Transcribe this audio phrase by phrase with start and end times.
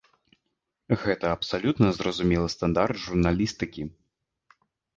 [1.01, 3.89] Гэта абсалютна зразумелы стандарт журналістыкі.